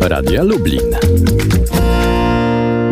Radia 0.00 0.42
Lublin. 0.42 0.96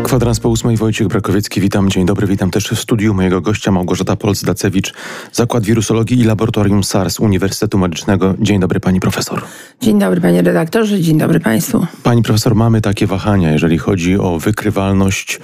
Kwadrans 0.02 0.40
po 0.40 0.48
ósmej 0.48 0.76
Wojciech 0.76 1.08
Brakowiecki, 1.08 1.60
witam, 1.60 1.90
dzień 1.90 2.06
dobry, 2.06 2.26
witam 2.26 2.50
też 2.50 2.68
w 2.68 2.80
studiu 2.80 3.14
mojego 3.14 3.40
gościa 3.40 3.70
Małgorzata 3.70 4.16
Polc-Dacewicz, 4.16 4.94
Zakład 5.32 5.64
Wirusologii 5.64 6.20
i 6.20 6.24
Laboratorium 6.24 6.84
SARS 6.84 7.20
Uniwersytetu 7.20 7.78
Medycznego. 7.78 8.34
Dzień 8.38 8.60
dobry 8.60 8.80
pani 8.80 9.00
profesor. 9.00 9.42
Dzień 9.80 9.98
dobry 9.98 10.20
panie 10.20 10.42
redaktorze, 10.42 11.00
dzień 11.00 11.18
dobry 11.18 11.40
państwu. 11.40 11.86
Pani 12.02 12.22
profesor, 12.22 12.54
mamy 12.54 12.80
takie 12.80 13.06
wahania, 13.06 13.52
jeżeli 13.52 13.78
chodzi 13.78 14.18
o 14.18 14.38
wykrywalność 14.38 15.40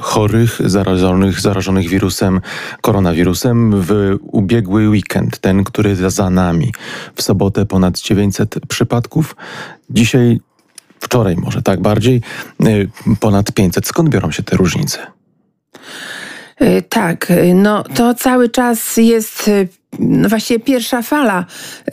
chorych, 0.00 0.60
zarażonych, 0.64 1.40
zarażonych 1.40 1.88
wirusem, 1.88 2.40
koronawirusem 2.80 3.82
w 3.82 4.16
ubiegły 4.22 4.88
weekend, 4.88 5.38
ten, 5.38 5.64
który 5.64 5.96
za 6.10 6.30
nami. 6.30 6.72
W 7.14 7.22
sobotę 7.22 7.66
ponad 7.66 8.00
900 8.00 8.60
przypadków, 8.68 9.36
dzisiaj 9.90 10.40
wczoraj 11.06 11.36
może 11.36 11.62
tak 11.62 11.80
bardziej, 11.80 12.20
y, 12.66 12.88
ponad 13.20 13.52
500. 13.52 13.86
Skąd 13.86 14.08
biorą 14.08 14.30
się 14.30 14.42
te 14.42 14.56
różnice? 14.56 14.98
Y, 16.62 16.82
tak, 16.88 17.30
y, 17.30 17.54
no 17.54 17.82
to 17.82 18.14
cały 18.14 18.48
czas 18.48 18.96
jest 18.96 19.50
właściwie 20.28 20.60
pierwsza 20.60 21.02
fala 21.02 21.44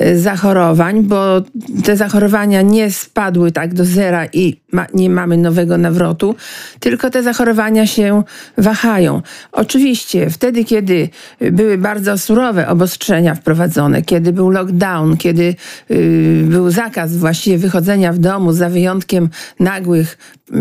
y, 0.02 0.20
zachorowań, 0.20 1.04
bo 1.04 1.42
te 1.84 1.98
zachorowania 1.98 2.62
nie 2.62 2.92
spadły 2.92 3.52
tak 3.52 3.74
do 3.74 3.86
zera 3.86 4.26
i 4.34 4.62
ma, 4.72 4.86
nie 4.94 5.10
mamy 5.10 5.38
nowego 5.38 5.78
nawrotu, 5.78 6.36
tylko 6.80 7.10
te 7.10 7.24
zachorowania 7.24 7.88
się 7.88 8.24
wahają. 8.58 9.22
Oczywiście 9.52 10.30
wtedy, 10.30 10.64
kiedy 10.64 11.10
były 11.52 11.78
bardzo 11.78 12.18
surowe 12.18 12.68
obostrzenia 12.68 13.36
wprowadzone, 13.36 14.02
kiedy 14.02 14.34
był 14.34 14.50
lockdown, 14.50 15.18
kiedy 15.18 15.56
y, 15.92 16.44
był 16.48 16.72
zakaz 16.72 17.18
właściwie 17.18 17.58
wychodzenia 17.58 18.14
w 18.14 18.18
domu 18.18 18.54
za 18.54 18.70
wyjątkiem 18.70 19.30
nagłych 19.60 20.18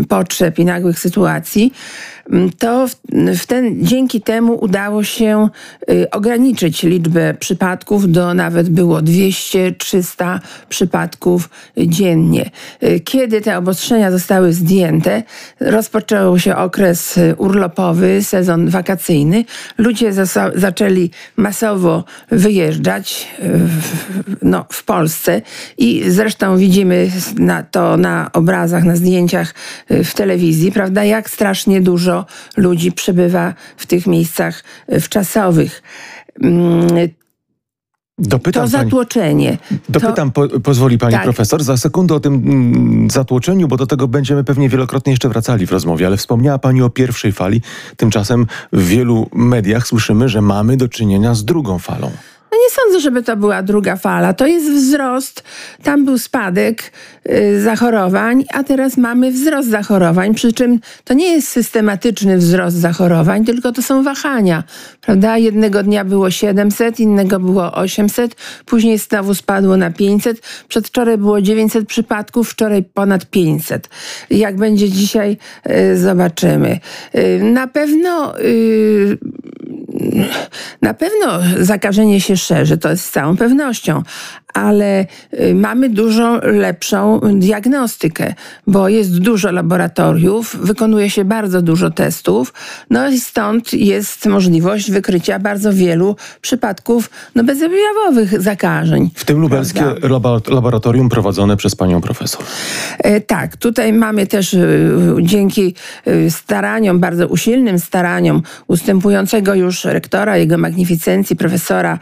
potrzeb 0.09 0.59
i 0.59 0.65
nagłych 0.65 0.99
sytuacji, 0.99 1.73
to 2.59 2.87
w, 3.37 3.45
ten, 3.45 3.85
dzięki 3.85 4.21
temu 4.21 4.63
udało 4.63 5.03
się 5.03 5.49
y, 5.89 6.09
ograniczyć 6.09 6.83
liczbę 6.83 7.33
przypadków 7.33 8.11
do 8.11 8.33
nawet 8.33 8.69
było 8.69 8.99
200-300 8.99 10.39
przypadków 10.69 11.49
dziennie. 11.77 12.51
Kiedy 13.03 13.41
te 13.41 13.57
obostrzenia 13.57 14.11
zostały 14.11 14.53
zdjęte, 14.53 15.23
rozpoczął 15.59 16.39
się 16.39 16.55
okres 16.55 17.19
urlopowy, 17.37 18.23
sezon 18.23 18.69
wakacyjny. 18.69 19.45
Ludzie 19.77 20.13
zaczęli 20.55 21.11
masowo 21.37 22.03
wyjeżdżać 22.31 23.27
w, 23.39 24.37
no, 24.41 24.65
w 24.69 24.83
Polsce 24.83 25.41
i 25.77 26.03
zresztą 26.07 26.57
widzimy 26.57 27.11
na 27.37 27.63
to 27.63 27.97
na 27.97 28.29
obrazach, 28.33 28.83
na 28.83 28.95
zdjęciach 28.95 29.53
w 29.89 30.13
telewizji, 30.13 30.71
prawda, 30.71 31.03
jak 31.03 31.29
strasznie 31.29 31.81
dużo 31.81 32.12
ludzi 32.57 32.91
przebywa 32.91 33.53
w 33.77 33.85
tych 33.85 34.07
miejscach 34.07 34.63
wczasowych. 35.01 35.83
Mm, 36.41 36.87
Dopytam 38.17 38.63
to 38.63 38.67
zatłoczenie. 38.67 39.57
Pani, 39.69 39.79
dopytam, 39.89 40.31
to, 40.31 40.47
po, 40.47 40.59
pozwoli 40.59 40.97
pani 40.97 41.13
tak. 41.13 41.23
profesor, 41.23 41.63
za 41.63 41.77
sekundę 41.77 42.15
o 42.15 42.19
tym 42.19 42.33
mm, 42.33 43.09
zatłoczeniu, 43.09 43.67
bo 43.67 43.77
do 43.77 43.87
tego 43.87 44.07
będziemy 44.07 44.43
pewnie 44.43 44.69
wielokrotnie 44.69 45.13
jeszcze 45.13 45.29
wracali 45.29 45.67
w 45.67 45.71
rozmowie, 45.71 46.07
ale 46.07 46.17
wspomniała 46.17 46.59
pani 46.59 46.81
o 46.81 46.89
pierwszej 46.89 47.31
fali. 47.31 47.61
Tymczasem 47.97 48.47
w 48.73 48.87
wielu 48.87 49.29
mediach 49.33 49.87
słyszymy, 49.87 50.29
że 50.29 50.41
mamy 50.41 50.77
do 50.77 50.87
czynienia 50.87 51.33
z 51.33 51.45
drugą 51.45 51.79
falą. 51.79 52.11
No 52.53 52.59
nie 52.59 52.69
sądzę, 52.69 52.99
żeby 52.99 53.23
to 53.23 53.37
była 53.37 53.63
druga 53.63 53.95
fala. 53.95 54.33
To 54.33 54.47
jest 54.47 54.71
wzrost. 54.71 55.43
Tam 55.83 56.05
był 56.05 56.17
spadek 56.17 56.91
y, 57.29 57.61
zachorowań, 57.61 58.45
a 58.53 58.63
teraz 58.63 58.97
mamy 58.97 59.31
wzrost 59.31 59.69
zachorowań. 59.69 60.33
Przy 60.33 60.53
czym 60.53 60.79
to 61.03 61.13
nie 61.13 61.33
jest 61.33 61.47
systematyczny 61.47 62.37
wzrost 62.37 62.77
zachorowań, 62.77 63.45
tylko 63.45 63.71
to 63.71 63.81
są 63.81 64.03
wahania. 64.03 64.63
Prawda? 65.01 65.37
Jednego 65.37 65.83
dnia 65.83 66.05
było 66.05 66.31
700, 66.31 66.99
innego 66.99 67.39
było 67.39 67.73
800, 67.73 68.35
później 68.65 68.97
znowu 68.97 69.35
spadło 69.35 69.77
na 69.77 69.91
500. 69.91 70.41
Przedwczoraj 70.67 71.17
było 71.17 71.41
900 71.41 71.87
przypadków, 71.87 72.49
wczoraj 72.49 72.83
ponad 72.83 73.25
500. 73.25 73.89
Jak 74.29 74.55
będzie 74.55 74.89
dzisiaj, 74.89 75.37
y, 75.69 75.97
zobaczymy. 75.97 76.79
Y, 77.15 77.39
na 77.43 77.67
pewno 77.67 78.33
na 80.81 80.93
pewno 80.93 81.39
zakażenie 81.59 82.21
się 82.21 82.37
szerzy, 82.43 82.77
to 82.77 82.89
jest 82.89 83.05
z 83.05 83.11
całą 83.11 83.37
pewnością, 83.37 84.03
ale 84.53 85.05
y, 85.33 85.55
mamy 85.55 85.89
dużo 85.89 86.39
lepszą 86.43 87.19
diagnostykę, 87.33 88.33
bo 88.67 88.89
jest 88.89 89.19
dużo 89.19 89.51
laboratoriów, 89.51 90.55
wykonuje 90.61 91.09
się 91.09 91.25
bardzo 91.25 91.61
dużo 91.61 91.91
testów, 91.91 92.53
no 92.89 93.09
i 93.09 93.19
stąd 93.19 93.73
jest 93.73 94.25
możliwość 94.25 94.91
wykrycia 94.91 95.39
bardzo 95.39 95.73
wielu 95.73 96.15
przypadków 96.41 97.09
no, 97.35 97.43
bezobjawowych 97.43 98.41
zakażeń. 98.41 99.09
W 99.15 99.25
tym 99.25 99.39
lubelskie 99.39 99.79
prawda? 99.79 100.39
laboratorium 100.47 101.09
prowadzone 101.09 101.57
przez 101.57 101.75
panią 101.75 102.01
profesor. 102.01 102.43
E, 102.99 103.21
tak, 103.21 103.57
tutaj 103.57 103.93
mamy 103.93 104.27
też 104.27 104.53
e, 104.53 104.59
dzięki 105.21 105.75
e, 106.05 106.31
staraniom, 106.31 106.99
bardzo 106.99 107.27
usilnym 107.27 107.79
staraniom 107.79 108.41
ustępującego 108.67 109.55
już 109.55 109.85
rektora, 109.85 110.37
jego 110.37 110.57
magnificencji, 110.57 111.35
profesora 111.35 111.99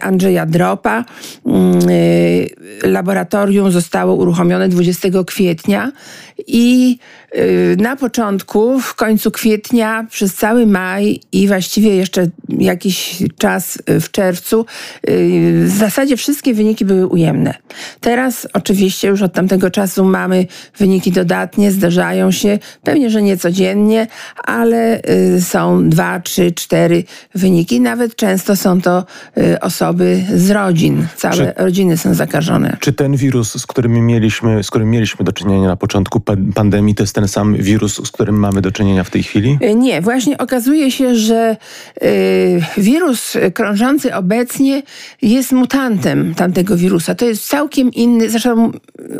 Andrzeja 0.00 0.46
Dropa, 0.46 1.04
mm, 1.46 1.67
Y, 1.67 1.67
laboratorium 2.82 3.70
zostało 3.70 4.14
uruchomione 4.14 4.68
20 4.68 5.08
kwietnia 5.26 5.92
i 6.46 6.98
y, 7.27 7.27
na 7.78 7.96
początku, 7.96 8.80
w 8.80 8.94
końcu 8.94 9.30
kwietnia, 9.30 10.06
przez 10.10 10.34
cały 10.34 10.66
maj 10.66 11.20
i 11.32 11.48
właściwie 11.48 11.96
jeszcze 11.96 12.26
jakiś 12.48 13.22
czas 13.38 13.78
w 13.86 14.10
czerwcu, 14.10 14.66
y, 15.08 15.64
w 15.64 15.74
zasadzie 15.78 16.16
wszystkie 16.16 16.54
wyniki 16.54 16.84
były 16.84 17.06
ujemne. 17.06 17.54
Teraz 18.00 18.48
oczywiście 18.52 19.08
już 19.08 19.22
od 19.22 19.32
tamtego 19.32 19.70
czasu 19.70 20.04
mamy 20.04 20.46
wyniki 20.78 21.12
dodatnie, 21.12 21.70
zdarzają 21.70 22.30
się, 22.30 22.58
pewnie, 22.82 23.10
że 23.10 23.22
nie 23.22 23.36
codziennie, 23.36 24.06
ale 24.44 25.02
są 25.40 25.88
dwa, 25.88 26.20
trzy, 26.20 26.52
cztery 26.52 27.04
wyniki. 27.34 27.80
Nawet 27.80 28.16
często 28.16 28.56
są 28.56 28.80
to 28.80 29.04
osoby 29.60 30.24
z 30.34 30.50
rodzin. 30.50 31.06
Całe 31.16 31.52
rodziny 31.56 31.96
są 31.96 32.14
zakażone. 32.14 32.76
Czy 32.80 32.92
ten 32.92 33.16
wirus, 33.16 33.60
z 33.60 33.66
którym 33.66 34.06
mieliśmy, 34.06 34.62
z 34.62 34.70
którym 34.70 34.90
mieliśmy 34.90 35.24
do 35.24 35.32
czynienia 35.32 35.68
na 35.68 35.76
początku 35.76 36.20
pandemii, 36.54 36.94
to 36.94 37.02
jest 37.02 37.17
ten 37.18 37.28
sam 37.28 37.56
wirus, 37.56 38.06
z 38.06 38.10
którym 38.10 38.38
mamy 38.38 38.60
do 38.60 38.72
czynienia 38.72 39.04
w 39.04 39.10
tej 39.10 39.22
chwili? 39.22 39.58
E, 39.60 39.74
nie, 39.74 40.00
właśnie 40.00 40.38
okazuje 40.38 40.90
się, 40.90 41.14
że 41.14 41.56
y, 42.02 42.62
wirus 42.76 43.36
krążący 43.54 44.14
obecnie 44.14 44.82
jest 45.22 45.52
mutantem 45.52 46.34
tamtego 46.34 46.76
wirusa. 46.76 47.14
To 47.14 47.24
jest 47.24 47.48
całkiem 47.48 47.92
inny, 47.92 48.30
zresztą 48.30 48.72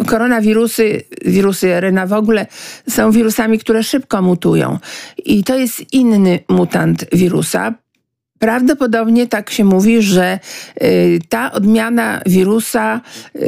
koronawirusy, 0.07 1.03
wirusy 1.25 1.81
RNA 1.81 2.07
w 2.07 2.13
ogóle 2.13 2.47
są 2.89 3.11
wirusami, 3.11 3.59
które 3.59 3.83
szybko 3.83 4.23
mutują. 4.23 4.79
I 5.25 5.45
to 5.45 5.59
jest 5.59 5.93
inny 5.93 6.39
mutant 6.49 7.05
wirusa. 7.13 7.75
Prawdopodobnie 8.39 9.27
tak 9.27 9.51
się 9.51 9.65
mówi, 9.65 10.03
że 10.03 10.39
y, 10.83 11.21
ta 11.29 11.53
odmiana 11.53 12.21
wirusa, 12.27 13.01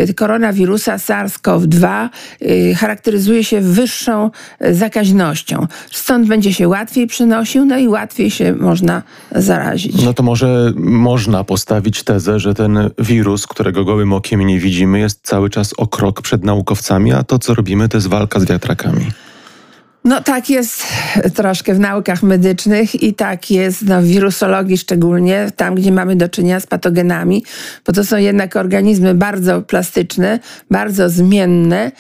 y, 0.09 0.15
koronawirusa 0.15 0.97
SARS-CoV-2 0.97 2.09
y, 2.43 2.75
charakteryzuje 2.75 3.45
się 3.45 3.61
wyższą 3.61 4.31
zakaźnością. 4.71 5.67
Stąd 5.91 6.29
będzie 6.29 6.55
się 6.55 6.69
łatwiej 6.69 7.07
przynosił, 7.07 7.65
no 7.65 7.79
i 7.79 7.89
łatwiej 7.89 8.31
się 8.31 8.55
można 8.55 9.03
zarazić. 9.35 10.05
No 10.05 10.15
to 10.15 10.23
może 10.23 10.73
można 10.77 11.45
postawić 11.45 12.03
tezę, 12.03 12.41
że 12.41 12.55
ten 12.55 12.91
wirus, 12.99 13.47
którego 13.47 13.85
gołym 13.85 14.13
okiem 14.13 14.41
nie 14.41 14.59
widzimy, 14.59 14.99
jest 14.99 15.21
cały 15.23 15.51
czas 15.51 15.75
o 15.77 15.87
krok 15.87 16.23
przed 16.23 16.45
naukowcami, 16.45 17.13
a 17.13 17.23
to, 17.23 17.39
co 17.39 17.55
robimy, 17.55 17.89
to 17.89 17.97
jest 17.97 18.07
walka 18.07 18.41
z 18.41 18.45
wiatrakami. 18.45 19.07
No 20.05 20.23
tak 20.23 20.51
jest 20.51 20.83
troszkę 21.35 21.75
w 21.75 21.81
naukach 21.81 22.23
medycznych 22.23 23.03
i 23.03 23.15
tak 23.15 23.51
jest 23.51 23.83
no, 23.83 24.03
w 24.03 24.05
wirusologii 24.05 24.79
szczególnie, 24.79 25.51
tam 25.57 25.75
gdzie 25.75 25.93
mamy 25.93 26.17
do 26.17 26.29
czynienia 26.29 26.61
z 26.61 26.67
patogenami, 26.67 27.45
bo 27.87 27.93
to 27.93 28.05
są 28.05 28.17
jednak 28.17 28.57
organizmy 28.57 29.15
bardzo 29.15 29.63
plastyczne, 29.63 30.39
bardzo 30.71 31.11
zmienne, 31.11 31.93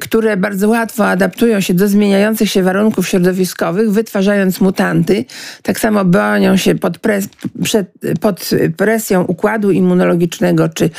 które 0.00 0.36
bardzo 0.36 0.68
łatwo 0.68 1.08
adaptują 1.08 1.60
się 1.60 1.74
do 1.74 1.88
zmieniających 1.88 2.50
się 2.50 2.62
warunków 2.62 3.08
środowiskowych, 3.08 3.90
wytwarzając 3.90 4.60
mutanty. 4.60 5.24
Tak 5.62 5.80
samo 5.80 6.04
bronią 6.04 6.56
się 6.56 6.74
pod, 6.74 6.98
pres 6.98 7.28
przed, 7.62 7.92
pod 8.20 8.50
presją 8.76 9.24
układu 9.24 9.70
immunologicznego 9.70 10.68
czy 10.68 10.90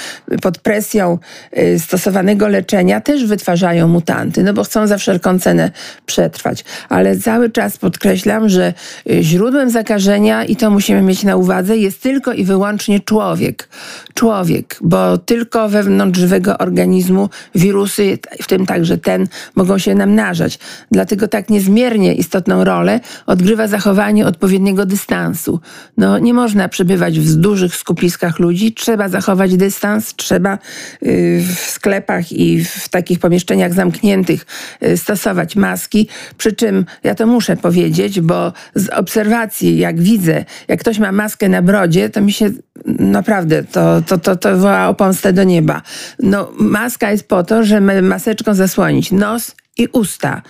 pod 0.41 0.57
presją 0.57 1.17
y, 1.57 1.79
stosowanego 1.79 2.47
leczenia 2.47 3.01
też 3.01 3.25
wytwarzają 3.25 3.87
mutanty, 3.87 4.43
no 4.43 4.53
bo 4.53 4.63
chcą 4.63 4.87
za 4.87 4.97
wszelką 4.97 5.39
cenę 5.39 5.71
przetrwać 6.05 6.40
przetrwać. 6.41 6.65
Ale 6.89 7.17
cały 7.17 7.49
czas 7.49 7.77
podkreślam, 7.77 8.49
że 8.49 8.73
y, 9.09 9.23
źródłem 9.23 9.69
zakażenia, 9.69 10.45
i 10.45 10.55
to 10.55 10.69
musimy 10.69 11.01
mieć 11.01 11.23
na 11.23 11.35
uwadze, 11.35 11.77
jest 11.77 12.01
tylko 12.01 12.33
i 12.33 12.43
wyłącznie 12.43 12.99
człowiek. 12.99 13.69
człowiek, 14.13 14.77
bo 14.81 15.17
tylko 15.17 15.69
wewnątrz 15.69 16.19
żywego 16.19 16.57
organizmu 16.57 17.29
wirusy, 17.55 18.19
w 18.41 18.47
tym 18.47 18.65
także 18.65 18.97
ten, 18.97 19.27
mogą 19.55 19.77
się 19.77 19.95
namnażać. 19.95 20.59
Dlatego 20.91 21.27
tak 21.27 21.49
niezmiernie 21.49 22.13
istotną 22.13 22.63
rolę 22.63 22.99
odgrywa 23.25 23.67
zachowanie 23.67 24.27
odpowiedniego 24.27 24.85
dystansu. 24.85 25.59
No, 25.97 26.19
nie 26.19 26.33
można 26.33 26.69
przebywać 26.69 27.19
w 27.19 27.35
dużych 27.35 27.75
skupiskach 27.75 28.39
ludzi, 28.39 28.73
trzeba 28.73 29.09
zachować 29.09 29.57
dystans, 29.57 30.15
trzeba 30.15 30.57
y, 31.03 31.43
w 31.55 31.59
sklepach 31.59 32.31
i 32.31 32.63
w 32.63 32.89
takich 32.89 33.19
pomieszczeniach 33.19 33.73
zamkniętych 33.73 34.45
y, 34.83 34.97
stosować 34.97 35.55
maski. 35.55 36.07
Przy 36.37 36.53
czym 36.53 36.85
ja 37.03 37.15
to 37.15 37.27
muszę 37.27 37.57
powiedzieć, 37.57 38.21
bo 38.21 38.53
z 38.75 38.89
obserwacji, 38.89 39.77
jak 39.77 39.99
widzę, 39.99 40.45
jak 40.67 40.79
ktoś 40.79 40.99
ma 40.99 41.11
maskę 41.11 41.49
na 41.49 41.61
brodzie, 41.61 42.09
to 42.09 42.21
mi 42.21 42.33
się 42.33 42.49
naprawdę 42.85 43.63
to, 43.63 44.01
to, 44.01 44.17
to, 44.17 44.35
to 44.35 44.57
woła 44.57 44.87
o 44.87 44.93
pomstę 44.93 45.33
do 45.33 45.43
nieba. 45.43 45.81
No, 46.19 46.51
maska 46.57 47.11
jest 47.11 47.27
po 47.27 47.43
to, 47.43 47.63
żeby 47.63 48.01
maseczką 48.01 48.53
zasłonić 48.53 49.11
nos 49.11 49.55
i 49.77 49.87
usta. 49.93 50.41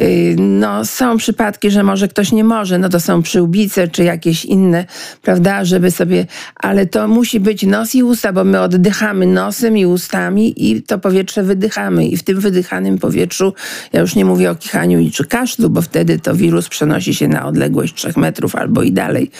Y, 0.00 0.36
no, 0.38 0.84
są 0.84 1.16
przypadki, 1.16 1.70
że 1.70 1.82
może 1.82 2.08
ktoś 2.08 2.32
nie 2.32 2.44
może, 2.44 2.78
no 2.78 2.88
to 2.88 3.00
są 3.00 3.22
przyłbice 3.22 3.88
czy 3.88 4.04
jakieś 4.04 4.44
inne, 4.44 4.84
prawda, 5.22 5.64
żeby 5.64 5.90
sobie, 5.90 6.26
ale 6.56 6.86
to 6.86 7.08
musi 7.08 7.40
być 7.40 7.62
nos 7.62 7.94
i 7.94 8.02
usta, 8.02 8.32
bo 8.32 8.44
my 8.44 8.60
oddychamy 8.60 9.26
nosem 9.26 9.78
i 9.78 9.86
ustami 9.86 10.70
i 10.70 10.82
to 10.82 10.98
powietrze 10.98 11.42
wydychamy 11.42 12.06
i 12.06 12.16
w 12.16 12.22
tym 12.22 12.40
wydychanym 12.40 12.98
powietrzu, 12.98 13.54
ja 13.92 14.00
już 14.00 14.14
nie 14.14 14.24
mówię 14.24 14.50
o 14.50 14.54
kichaniu 14.54 15.00
i 15.00 15.10
czy 15.10 15.24
kaszlu, 15.24 15.70
bo 15.70 15.82
wtedy 15.82 16.18
to 16.18 16.34
wirus 16.34 16.68
przenosi 16.68 17.14
się 17.14 17.28
na 17.28 17.46
odległość 17.46 17.94
trzech 17.94 18.16
metrów 18.16 18.54
albo 18.56 18.82
i 18.82 18.92
dalej, 18.92 19.30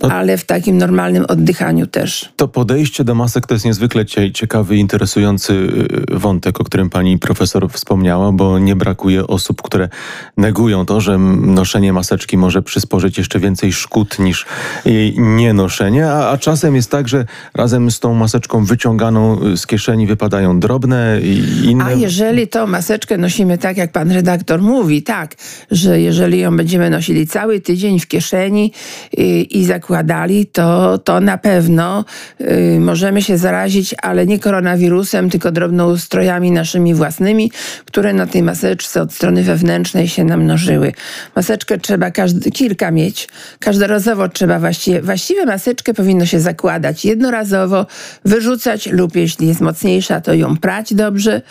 ale 0.00 0.36
w 0.38 0.44
takim 0.44 0.78
normalnym 0.78 1.24
oddychaniu 1.28 1.86
też. 1.86 2.32
To 2.36 2.48
podejście 2.48 3.04
do 3.04 3.14
masek 3.14 3.46
to 3.46 3.54
jest 3.54 3.64
niezwykle 3.64 4.04
ciekawy, 4.34 4.76
interesujący 4.76 5.52
y, 5.52 6.18
wątek, 6.18 6.60
o 6.60 6.64
którym 6.64 6.90
pani 6.90 7.18
profesor 7.18 7.70
wspomniała, 7.70 8.32
bo 8.32 8.58
nie 8.58 8.76
brakuje 8.76 9.26
osób, 9.26 9.62
które 9.62 9.88
negują 10.36 10.86
to, 10.86 11.00
że 11.00 11.18
noszenie 11.18 11.92
maseczki 11.92 12.38
może 12.38 12.62
przysporzyć 12.62 13.18
jeszcze 13.18 13.40
więcej 13.40 13.72
szkód 13.72 14.18
niż 14.18 14.46
jej 14.84 15.14
nienoszenie, 15.18 16.10
a, 16.10 16.30
a 16.30 16.38
czasem 16.38 16.76
jest 16.76 16.90
tak, 16.90 17.08
że 17.08 17.26
razem 17.54 17.90
z 17.90 18.00
tą 18.00 18.14
maseczką 18.14 18.64
wyciąganą 18.64 19.40
z 19.56 19.66
kieszeni 19.66 20.06
wypadają 20.06 20.60
drobne 20.60 21.20
i 21.22 21.64
inne. 21.70 21.84
A 21.84 21.92
jeżeli 21.92 22.48
tą 22.48 22.66
maseczkę 22.66 23.18
nosimy 23.18 23.58
tak, 23.58 23.76
jak 23.76 23.92
pan 23.92 24.12
redaktor 24.12 24.62
mówi, 24.62 25.02
tak, 25.02 25.34
że 25.70 26.00
jeżeli 26.00 26.38
ją 26.40 26.56
będziemy 26.56 26.90
nosili 26.90 27.26
cały 27.26 27.60
tydzień 27.60 28.00
w 28.00 28.06
kieszeni 28.06 28.72
i, 29.16 29.58
i 29.58 29.64
zakładali, 29.64 30.46
to, 30.46 30.98
to 30.98 31.20
na 31.20 31.38
pewno 31.38 32.04
y, 32.40 32.80
możemy 32.80 33.22
się 33.22 33.38
zarazić, 33.38 33.94
ale 34.02 34.26
nie 34.26 34.38
koronawirusem, 34.38 35.30
tylko 35.30 35.52
drobnoustrojami 35.52 36.50
naszymi 36.50 36.94
własnymi, 36.94 37.50
które 37.84 38.12
na 38.12 38.26
tej 38.26 38.42
maseczce 38.42 39.02
od 39.02 39.12
strony 39.12 39.42
wewnętrznej 39.42 39.83
zewnętrznej 39.84 40.08
się 40.08 40.24
namnożyły. 40.24 40.92
Maseczkę 41.36 41.78
trzeba 41.78 42.10
każdy, 42.10 42.50
kilka 42.50 42.90
mieć. 42.90 43.28
Każdorazowo 43.58 44.28
trzeba 44.28 44.58
właściwie, 44.58 45.02
właściwie 45.02 45.46
maseczkę 45.46 45.94
powinno 45.94 46.26
się 46.26 46.40
zakładać 46.40 47.04
jednorazowo, 47.04 47.86
wyrzucać 48.24 48.86
lub 48.86 49.16
jeśli 49.16 49.48
jest 49.48 49.60
mocniejsza, 49.60 50.20
to 50.20 50.34
ją 50.34 50.56
prać 50.56 50.94
dobrze. 50.94 51.42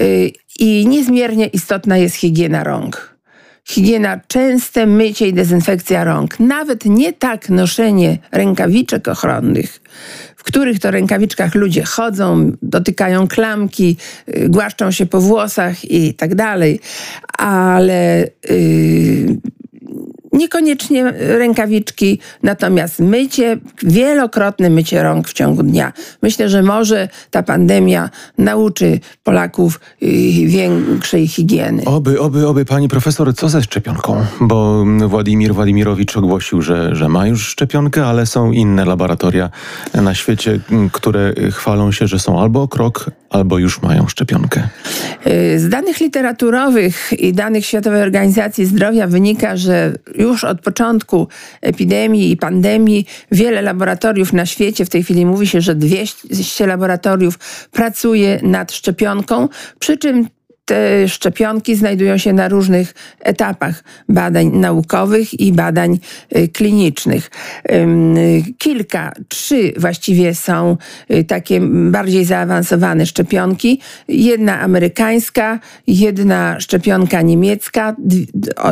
Y, 0.00 0.32
I 0.58 0.86
niezmiernie 0.86 1.46
istotna 1.46 1.96
jest 1.96 2.16
higiena 2.16 2.64
rąk. 2.64 3.18
Higiena, 3.64 4.20
częste 4.28 4.86
mycie 4.86 5.28
i 5.28 5.32
dezynfekcja 5.32 6.04
rąk. 6.04 6.40
Nawet 6.40 6.84
nie 6.84 7.12
tak 7.12 7.48
noszenie 7.48 8.18
rękawiczek 8.32 9.08
ochronnych, 9.08 9.80
w 10.38 10.42
których 10.42 10.78
to 10.78 10.90
rękawiczkach 10.90 11.54
ludzie 11.54 11.84
chodzą, 11.84 12.52
dotykają 12.62 13.28
klamki, 13.28 13.96
y, 14.28 14.48
głaszczą 14.48 14.90
się 14.90 15.06
po 15.06 15.20
włosach 15.20 15.84
i 15.84 16.14
tak 16.14 16.34
dalej, 16.34 16.80
ale 17.38 18.28
yy, 18.50 19.36
Niekoniecznie 20.38 21.12
rękawiczki, 21.18 22.18
natomiast 22.42 23.00
mycie, 23.00 23.58
wielokrotne 23.82 24.70
mycie 24.70 25.02
rąk 25.02 25.28
w 25.28 25.32
ciągu 25.32 25.62
dnia. 25.62 25.92
Myślę, 26.22 26.48
że 26.48 26.62
może 26.62 27.08
ta 27.30 27.42
pandemia 27.42 28.10
nauczy 28.38 29.00
Polaków 29.24 29.80
y, 30.02 30.06
większej 30.46 31.28
higieny. 31.28 31.84
Oby, 31.84 32.20
oby, 32.20 32.46
oby. 32.46 32.64
Pani 32.64 32.88
profesor, 32.88 33.34
co 33.34 33.48
ze 33.48 33.62
szczepionką? 33.62 34.24
Bo 34.40 34.84
Władimir 35.06 35.54
Władimirowicz 35.54 36.16
ogłosił, 36.16 36.62
że, 36.62 36.96
że 36.96 37.08
ma 37.08 37.26
już 37.26 37.48
szczepionkę, 37.48 38.06
ale 38.06 38.26
są 38.26 38.52
inne 38.52 38.84
laboratoria 38.84 39.50
na 39.94 40.14
świecie, 40.14 40.60
które 40.92 41.32
chwalą 41.52 41.92
się, 41.92 42.06
że 42.06 42.18
są 42.18 42.40
albo 42.40 42.62
o 42.62 42.68
krok, 42.68 43.10
albo 43.30 43.58
już 43.58 43.82
mają 43.82 44.08
szczepionkę. 44.08 44.68
Y, 45.26 45.60
z 45.60 45.68
danych 45.68 46.00
literaturowych 46.00 47.12
i 47.12 47.32
danych 47.32 47.66
Światowej 47.66 48.02
Organizacji 48.02 48.66
Zdrowia 48.66 49.06
wynika, 49.06 49.56
że 49.56 49.92
już 50.14 50.27
od 50.44 50.60
początku 50.60 51.28
epidemii 51.60 52.30
i 52.30 52.36
pandemii 52.36 53.06
wiele 53.32 53.62
laboratoriów 53.62 54.32
na 54.32 54.46
świecie, 54.46 54.84
w 54.84 54.90
tej 54.90 55.02
chwili 55.02 55.26
mówi 55.26 55.46
się, 55.46 55.60
że 55.60 55.74
200 55.74 56.66
laboratoriów 56.66 57.38
pracuje 57.72 58.40
nad 58.42 58.72
szczepionką, 58.72 59.48
przy 59.78 59.96
czym 59.96 60.28
te 60.68 61.08
szczepionki 61.08 61.76
znajdują 61.76 62.18
się 62.18 62.32
na 62.32 62.48
różnych 62.48 62.94
etapach 63.20 63.84
badań 64.08 64.46
naukowych 64.46 65.40
i 65.40 65.52
badań 65.52 65.98
y, 66.36 66.48
klinicznych. 66.48 67.30
Kilka, 68.58 69.12
trzy 69.28 69.72
właściwie 69.76 70.34
są 70.34 70.76
y, 71.10 71.24
takie 71.24 71.60
bardziej 71.90 72.24
zaawansowane 72.24 73.06
szczepionki. 73.06 73.80
Jedna 74.08 74.60
amerykańska, 74.60 75.58
jedna 75.86 76.60
szczepionka 76.60 77.22
niemiecka. 77.22 77.96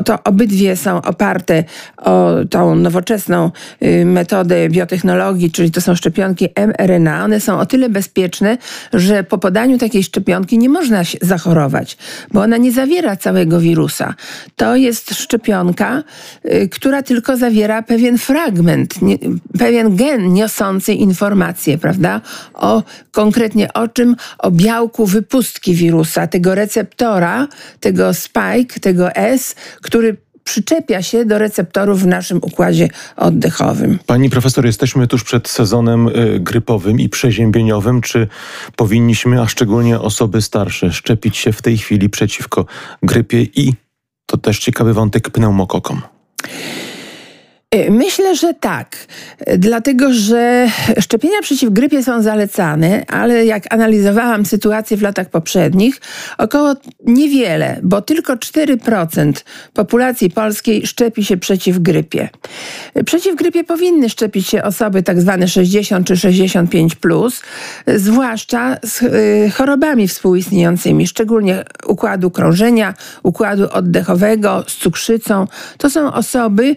To 0.04 0.22
obydwie 0.25 0.76
są 0.76 1.02
oparte 1.02 1.64
o 1.96 2.34
tą 2.50 2.75
nowoczesną 2.75 3.50
y, 3.82 4.04
metodę 4.04 4.69
biotechnologii, 4.69 5.50
czyli 5.50 5.70
to 5.70 5.81
są 5.81 5.94
szczepionki 5.94 6.49
mRNA. 6.56 7.25
One 7.25 7.40
są 7.40 7.58
o 7.58 7.66
tyle 7.66 7.88
bezpieczne, 7.88 8.58
że 8.92 9.25
po 9.25 9.38
podaniu 9.38 9.78
takiej 9.78 10.02
szczepionki 10.02 10.58
nie 10.58 10.69
można 10.69 11.02
zachorować 11.22 11.86
bo 12.33 12.41
ona 12.41 12.56
nie 12.56 12.73
zawiera 12.73 13.17
całego 13.17 13.61
wirusa. 13.61 14.15
To 14.56 14.77
jest 14.77 15.15
szczepionka, 15.15 16.03
y, 16.44 16.69
która 16.69 17.03
tylko 17.03 17.37
zawiera 17.37 17.83
pewien 17.83 18.19
fragment, 18.19 19.03
nie, 19.03 19.19
pewien 19.59 19.97
gen 19.97 20.33
niosący 20.33 20.93
informacje, 20.93 21.79
prawda? 21.79 22.21
O 22.55 22.83
konkretnie 23.12 23.73
o 23.73 23.88
czym? 23.88 24.16
O 24.38 24.50
białku 24.50 25.07
wypustki 25.07 25.75
wirusa, 25.75 26.26
tego 26.26 26.55
receptora, 26.55 27.49
tego 27.81 28.14
spike, 28.14 28.81
tego 28.81 29.14
S, 29.14 29.55
który 29.83 30.16
przyczepia 30.47 31.03
się 31.03 31.25
do 31.25 31.38
receptorów 31.38 32.03
w 32.03 32.07
naszym 32.07 32.38
układzie 32.43 32.88
oddechowym. 33.17 33.99
Pani 34.07 34.31
profesor, 34.31 34.67
jesteśmy 34.67 35.07
tuż 35.07 35.25
przed 35.25 35.49
sezonem 35.49 36.09
y, 36.09 36.41
grypowym 36.41 37.00
i 37.00 37.09
przeziębieniowym. 37.09 38.00
Czy 38.00 38.29
powinniśmy, 38.76 39.43
a 39.43 39.47
szczególnie 39.47 40.00
osoby 40.00 40.43
starsze, 40.43 40.93
szczepić 40.93 41.37
się 41.37 41.53
w 41.53 41.62
tej 41.62 41.79
chwili 41.79 42.11
przeciwko 42.11 42.67
grypie 43.03 43.43
i, 43.43 43.75
to 44.26 44.37
też 44.37 44.59
ciekawy 44.59 44.95
wątek, 44.95 45.31
pneumokokom? 45.31 46.03
Y, 47.76 47.90
myślę, 47.90 48.37
że 48.37 48.54
tak, 48.54 48.97
dlatego 49.59 50.12
że 50.12 50.68
szczepienia 51.00 51.40
przeciw 51.42 51.71
grypie 51.71 52.02
są 52.02 52.23
zalecane, 52.23 53.04
ale 53.09 53.47
jak 53.47 53.75
analizowałam 53.75 54.47
sytuację 54.47 54.97
w 54.97 55.02
latach 55.02 55.30
poprzednich, 55.30 56.00
około 56.38 56.75
niewiele, 57.06 57.80
bo 57.83 58.02
tylko 58.02 58.37
4% 58.37 59.33
populacji 59.75 60.30
polskiej 60.30 60.87
szczepi 60.87 61.25
się 61.25 61.37
przeciw 61.37 61.78
grypie. 61.78 62.28
Przeciw 63.06 63.37
grypie 63.37 63.64
powinny 63.64 64.09
szczepić 64.09 64.49
się 64.49 64.62
osoby 64.62 65.02
tak 65.02 65.21
zwane 65.21 65.49
60 65.49 66.06
czy 66.06 66.16
65, 66.16 66.95
plus, 66.95 67.42
zwłaszcza 67.87 68.76
z 68.83 69.02
y, 69.02 69.50
chorobami 69.54 70.09
współistniejącymi, 70.09 71.06
szczególnie 71.06 71.64
układu 71.87 72.30
krążenia, 72.30 72.95
układu 73.23 73.68
oddechowego, 73.73 74.64
z 74.66 74.76
cukrzycą. 74.76 75.47
To 75.78 75.90
są 75.90 76.12
osoby 76.12 76.76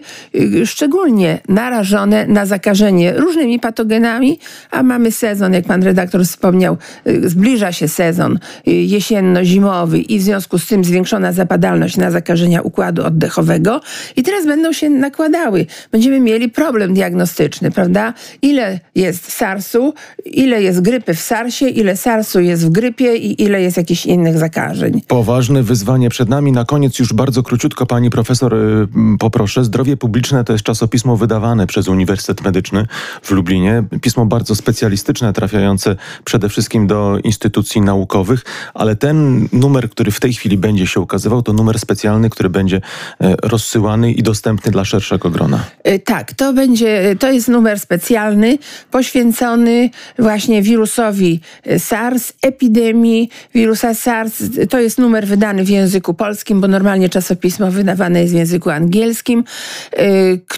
szczególnie 0.64 0.89
szczególnie 0.90 1.38
narażone 1.48 2.26
na 2.26 2.46
zakażenie 2.46 3.12
różnymi 3.12 3.60
patogenami, 3.60 4.38
a 4.70 4.82
mamy 4.82 5.12
sezon, 5.12 5.52
jak 5.52 5.64
pan 5.64 5.82
redaktor 5.82 6.24
wspomniał, 6.24 6.76
y, 7.06 7.28
zbliża 7.28 7.72
się 7.72 7.88
sezon 7.88 8.38
y, 8.68 8.70
jesienno-zimowy 8.70 9.98
i 9.98 10.18
w 10.18 10.22
związku 10.22 10.58
z 10.58 10.66
tym 10.66 10.84
zwiększona 10.84 11.32
zapadalność 11.32 11.96
na 11.96 12.10
zakażenia 12.10 12.62
układu 12.62 13.04
oddechowego 13.04 13.80
i 14.16 14.22
teraz 14.22 14.46
będą 14.46 14.72
się 14.72 14.90
nakładały. 14.90 15.66
Będziemy 15.92 16.20
mieli 16.20 16.48
problem 16.48 16.94
diagnostyczny, 16.94 17.70
prawda? 17.70 18.14
Ile 18.42 18.80
jest 18.94 19.32
SARS-u, 19.32 19.94
ile 20.24 20.62
jest 20.62 20.80
grypy 20.80 21.14
w 21.14 21.20
SARSie, 21.20 21.68
ile 21.68 21.96
SARS-u 21.96 22.40
jest 22.40 22.66
w 22.66 22.70
grypie 22.70 23.16
i 23.16 23.42
ile 23.42 23.62
jest 23.62 23.76
jakichś 23.76 24.06
innych 24.06 24.38
zakażeń. 24.38 25.02
Poważne 25.06 25.62
wyzwanie 25.62 26.08
przed 26.08 26.28
nami. 26.28 26.52
Na 26.52 26.64
koniec 26.64 26.98
już 26.98 27.12
bardzo 27.12 27.42
króciutko 27.42 27.86
pani 27.86 28.10
profesor 28.10 28.54
y, 28.54 28.88
poproszę. 29.18 29.64
Zdrowie 29.64 29.96
publiczne 29.96 30.44
to 30.44 30.52
jest 30.52 30.64
czasopismo 30.70 31.16
wydawane 31.16 31.66
przez 31.66 31.88
Uniwersytet 31.88 32.44
Medyczny 32.44 32.86
w 33.22 33.30
Lublinie. 33.30 33.82
Pismo 34.02 34.26
bardzo 34.26 34.54
specjalistyczne, 34.54 35.32
trafiające 35.32 35.96
przede 36.24 36.48
wszystkim 36.48 36.86
do 36.86 37.18
instytucji 37.24 37.80
naukowych, 37.80 38.44
ale 38.74 38.96
ten 38.96 39.48
numer, 39.52 39.90
który 39.90 40.10
w 40.10 40.20
tej 40.20 40.32
chwili 40.32 40.58
będzie 40.58 40.86
się 40.86 41.00
ukazywał, 41.00 41.42
to 41.42 41.52
numer 41.52 41.78
specjalny, 41.78 42.30
który 42.30 42.50
będzie 42.50 42.76
e, 43.20 43.36
rozsyłany 43.42 44.12
i 44.12 44.22
dostępny 44.22 44.72
dla 44.72 44.84
szerszego 44.84 45.30
grona. 45.30 45.64
E, 45.84 45.98
tak, 45.98 46.32
to 46.34 46.52
będzie, 46.52 47.16
to 47.18 47.30
jest 47.30 47.48
numer 47.48 47.80
specjalny 47.80 48.58
poświęcony 48.90 49.90
właśnie 50.18 50.62
wirusowi 50.62 51.40
SARS, 51.78 52.32
epidemii 52.42 53.30
wirusa 53.54 53.94
SARS. 53.94 54.42
To 54.70 54.80
jest 54.80 54.98
numer 54.98 55.26
wydany 55.26 55.64
w 55.64 55.68
języku 55.68 56.14
polskim, 56.14 56.60
bo 56.60 56.68
normalnie 56.68 57.08
czasopismo 57.08 57.70
wydawane 57.70 58.20
jest 58.20 58.32
w 58.32 58.36
języku 58.36 58.70
angielskim, 58.70 59.44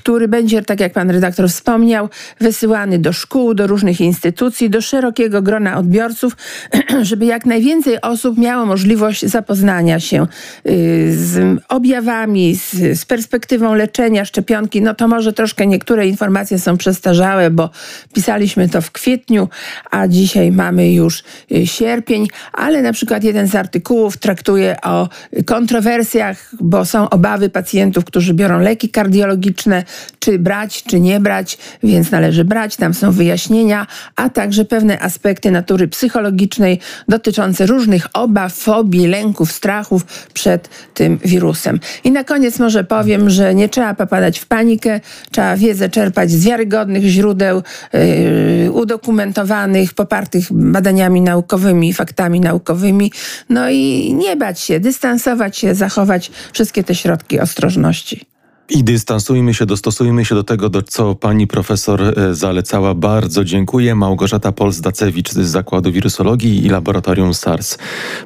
który 0.03 0.29
będzie, 0.29 0.63
tak 0.63 0.81
jak 0.81 0.93
pan 0.93 1.11
redaktor 1.11 1.49
wspomniał, 1.49 2.09
wysyłany 2.41 2.99
do 2.99 3.13
szkół, 3.13 3.55
do 3.55 3.67
różnych 3.67 4.01
instytucji, 4.01 4.71
do 4.71 4.81
szerokiego 4.81 5.43
grona 5.43 5.79
odbiorców, 5.79 6.37
żeby 7.03 7.25
jak 7.25 7.47
najwięcej 7.47 8.01
osób 8.01 8.39
miało 8.39 8.67
możliwość 8.67 9.27
zapoznania 9.27 10.01
się 10.01 10.27
y, 10.67 11.17
z 11.17 11.59
objawami, 11.69 12.57
z, 12.57 13.05
perspektywą 13.05 13.75
leczenia, 13.75 14.25
szczepionki. 14.25 14.83
No 14.83 14.95
to 14.95 15.09
może 15.09 15.33
troszkę 15.33 15.67
niektóre 15.67 16.09
informacje 16.09 16.59
są 16.59 16.77
przestarzałe, 16.77 17.51
bo 17.51 17.71
pisaliśmy 18.15 18.69
to 18.69 18.81
w 18.81 18.91
kwietniu, 18.91 19.49
a 19.91 20.09
dzisiaj 20.09 20.53
mamy 20.53 20.93
już 20.93 21.23
y, 21.53 21.67
sierpień, 21.67 22.27
ale 22.53 22.83
na 22.83 22.93
przykład 22.93 23.25
jeden 23.25 23.49
z 23.49 23.55
artykułów 23.55 24.17
traktuje 24.17 24.77
o 24.83 25.09
kontrowersjach, 25.47 26.51
bo 26.61 26.85
są 26.85 27.11
obawy 27.11 27.49
pacjentów, 27.49 28.05
którzy 28.05 28.35
biorą 28.35 28.61
leki 28.61 28.89
kardiologiczne, 28.89 29.85
czy 30.19 30.39
brać, 30.39 30.83
czy 30.83 31.01
nie 31.01 31.21
brać, 31.21 31.59
więc 31.83 32.11
należy 32.11 32.45
brać. 32.45 32.77
Tam 32.77 32.95
są 32.95 33.13
wyjaśnienia, 33.13 33.87
a 34.17 34.29
także 34.29 34.65
pewne 34.65 35.01
aspekty 35.01 35.51
natury 35.51 35.89
psychologicznej 35.89 36.79
dotyczące 37.09 37.67
różnych 37.67 38.07
obaw, 38.13 38.55
fobii, 38.55 39.07
lęków, 39.07 39.53
strachów 39.53 40.05
przed 40.35 40.69
tym 40.95 41.19
wirusem. 41.25 41.81
I 42.05 42.11
na 42.11 42.25
koniec 42.25 42.59
może 42.59 42.85
powiem, 42.85 43.31
że 43.31 43.55
nie 43.55 43.69
trzeba 43.69 43.95
popadać 43.95 44.39
w 44.39 44.47
panikę, 44.47 45.01
trzeba 45.31 45.57
wiedzę 45.57 45.89
czerpać 45.89 46.31
z 46.31 46.45
wiarygodnych 46.45 47.03
źródeł, 47.05 47.63
yy, 47.93 48.73
udokumentowanych, 48.73 49.95
popartych 49.95 50.53
badaniami 50.53 51.21
naukowymi, 51.21 51.93
faktami 51.93 52.41
naukowymi, 52.41 53.13
no 53.49 53.71
i 53.71 54.15
nie 54.15 54.37
bać 54.37 54.61
się, 54.61 54.81
dystansować 54.81 55.59
się, 55.59 55.75
zachować 55.75 56.31
wszystkie 56.53 56.85
te 56.85 56.95
środki 56.95 57.41
ostrożności. 57.41 58.32
I 58.71 58.85
dystansujmy 58.85 59.55
się, 59.55 59.67
dostosujmy 59.67 60.25
się 60.25 60.35
do 60.35 60.45
tego, 60.45 60.69
do 60.69 60.83
co 60.83 61.15
pani 61.15 61.47
profesor 61.47 62.03
e, 62.03 62.35
zalecała. 62.35 62.95
Bardzo 62.95 63.45
dziękuję. 63.45 63.95
Małgorzata 63.95 64.51
Pols-Dacewicz 64.53 65.33
z 65.33 65.39
Zakładu 65.39 65.93
Wirusologii 65.93 66.67
i 66.67 66.69
Laboratorium 66.69 67.35
SARS 67.35 67.79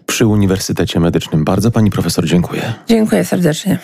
przy 0.07 0.27
Uniwersytecie 0.27 1.01
Medycznym. 1.01 1.45
Bardzo 1.45 1.71
pani 1.71 1.91
profesor 1.91 2.27
dziękuję. 2.27 2.75
Dziękuję 2.89 3.25
serdecznie. 3.25 3.79